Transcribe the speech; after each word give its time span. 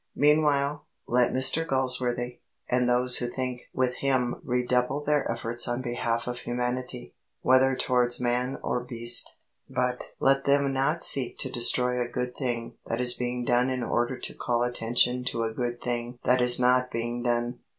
Meanwhile, 0.15 0.87
let 1.05 1.31
Mr 1.31 1.63
Galsworthy 1.63 2.39
and 2.67 2.89
those 2.89 3.17
who 3.17 3.27
think 3.27 3.69
with 3.71 3.93
him 3.97 4.41
redouble 4.43 5.03
their 5.03 5.31
efforts 5.31 5.67
on 5.67 5.83
behalf 5.83 6.25
of 6.25 6.39
humanity, 6.39 7.13
whether 7.43 7.75
towards 7.75 8.19
man 8.19 8.57
or 8.63 8.79
beast. 8.79 9.35
But 9.69 10.13
let 10.19 10.45
them 10.45 10.73
not 10.73 11.03
seek 11.03 11.37
to 11.37 11.51
destroy 11.51 12.01
a 12.01 12.07
good 12.09 12.35
thing 12.35 12.77
that 12.87 12.99
is 12.99 13.13
being 13.13 13.45
done 13.45 13.69
in 13.69 13.83
order 13.83 14.17
to 14.17 14.33
call 14.33 14.63
attention 14.63 15.23
to 15.25 15.43
a 15.43 15.53
good 15.53 15.79
thing 15.79 16.17
that 16.23 16.41
is 16.41 16.59
not 16.59 16.89
being 16.89 17.21
done. 17.21 17.59